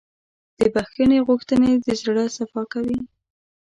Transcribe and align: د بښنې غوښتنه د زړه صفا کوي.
د 0.57 0.59
بښنې 0.73 1.19
غوښتنه 1.27 1.69
د 1.85 1.87
زړه 2.01 2.23
صفا 2.37 2.61
کوي. 2.73 2.99